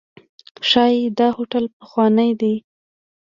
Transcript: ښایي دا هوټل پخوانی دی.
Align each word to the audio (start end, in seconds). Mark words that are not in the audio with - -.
ښایي 0.69 1.01
دا 1.17 1.27
هوټل 1.37 1.65
پخوانی 1.75 2.31
دی. 2.41 2.55